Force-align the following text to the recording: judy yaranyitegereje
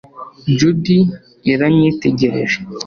judy 0.57 0.97
yaranyitegereje 1.49 2.57